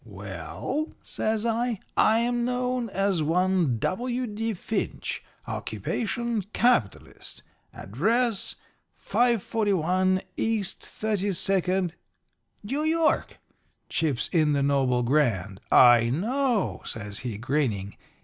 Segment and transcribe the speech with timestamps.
[0.03, 4.25] "'Well,' says I, 'I am known as one W.
[4.25, 4.55] D.
[4.55, 5.23] Finch.
[5.47, 7.43] Occupation, capitalist.
[7.71, 8.55] Address,
[8.95, 11.93] 541 East Thirty second'
[12.63, 13.37] "'New York,'
[13.89, 15.61] chips in the Noble Grand.
[15.71, 17.95] 'I know,' says he, grinning.